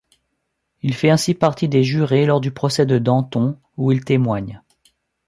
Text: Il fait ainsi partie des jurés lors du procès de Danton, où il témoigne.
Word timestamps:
Il 0.81 0.95
fait 0.95 1.11
ainsi 1.11 1.35
partie 1.35 1.67
des 1.69 1.83
jurés 1.83 2.25
lors 2.25 2.41
du 2.41 2.49
procès 2.49 2.87
de 2.87 2.97
Danton, 2.97 3.59
où 3.77 3.91
il 3.91 4.03
témoigne. 4.03 4.59